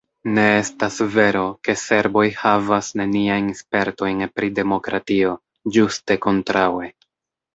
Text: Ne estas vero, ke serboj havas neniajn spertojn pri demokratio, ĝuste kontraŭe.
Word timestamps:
Ne 0.35 0.43
estas 0.59 0.95
vero, 1.15 1.41
ke 1.67 1.73
serboj 1.81 2.23
havas 2.45 2.89
neniajn 3.01 3.51
spertojn 3.59 4.25
pri 4.39 4.49
demokratio, 4.61 5.35
ĝuste 5.77 6.17
kontraŭe. 6.27 6.91